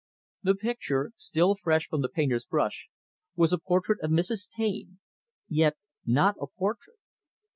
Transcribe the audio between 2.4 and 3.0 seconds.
brush,